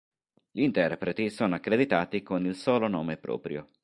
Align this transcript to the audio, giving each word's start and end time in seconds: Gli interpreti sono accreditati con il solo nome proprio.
Gli 0.49 0.61
interpreti 0.63 1.29
sono 1.29 1.53
accreditati 1.53 2.23
con 2.23 2.43
il 2.47 2.55
solo 2.55 2.87
nome 2.87 3.17
proprio. 3.17 3.67